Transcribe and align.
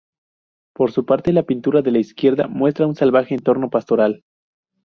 Por 0.73 0.91
su 0.91 1.05
parte, 1.05 1.31
la 1.31 1.43
pintura 1.43 1.83
de 1.83 1.91
la 1.91 1.99
izquierda 1.99 2.47
muestra 2.47 2.87
un 2.87 2.95
salvaje 2.95 3.35
entorno 3.35 3.69
pastoral. 3.69 4.23